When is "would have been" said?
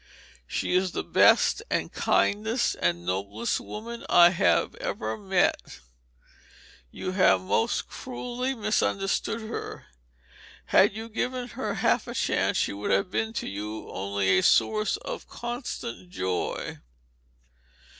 12.73-13.31